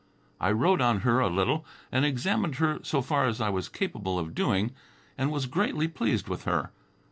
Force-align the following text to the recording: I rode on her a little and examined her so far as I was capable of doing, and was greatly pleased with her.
I 0.39 0.51
rode 0.51 0.81
on 0.81 1.01
her 1.01 1.19
a 1.19 1.27
little 1.29 1.63
and 1.91 2.03
examined 2.05 2.55
her 2.55 2.79
so 2.81 3.03
far 3.03 3.27
as 3.27 3.39
I 3.39 3.49
was 3.49 3.69
capable 3.69 4.17
of 4.17 4.33
doing, 4.33 4.71
and 5.15 5.31
was 5.31 5.45
greatly 5.45 5.87
pleased 5.87 6.27
with 6.27 6.45
her. 6.45 6.71